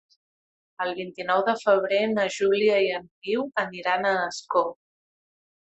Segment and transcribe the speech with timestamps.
[0.85, 4.65] El vint-i-nou de febrer na Júlia i en Guiu aniran a Ascó.